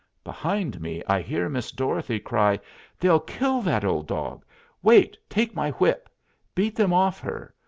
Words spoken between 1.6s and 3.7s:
Dorothy cry: "They'll kill